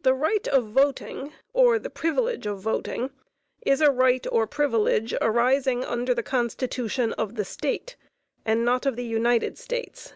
[0.00, 3.10] The right of voting, or the privilege of voting,
[3.60, 7.94] is a right or privilege arising under the Constitution of the State,
[8.46, 10.14] and not of the United States.